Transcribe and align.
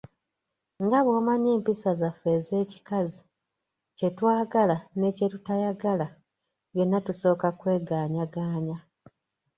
Nga 0.83 0.99
bw'omanyi 1.05 1.49
empisa 1.57 1.91
zaffe 2.01 2.29
ez'ekikazi 2.37 3.21
kye 3.97 4.07
twagala 4.17 4.77
ne 4.99 5.09
kye 5.15 5.27
tutayagala 5.33 6.07
byonna 6.73 6.99
tusooka 7.05 7.47
kwegaanyagaanya. 7.59 8.77